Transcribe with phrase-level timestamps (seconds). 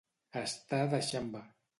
[0.41, 1.43] Estar de xamba.